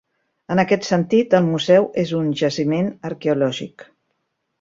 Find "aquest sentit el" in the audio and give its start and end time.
0.61-1.45